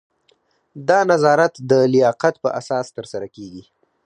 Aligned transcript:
دا 0.87 0.99
نظارت 1.11 1.53
د 1.69 1.71
لیاقت 1.93 2.35
په 2.43 2.49
اساس 2.59 2.85
ترسره 2.97 3.27
کیږي. 3.35 3.63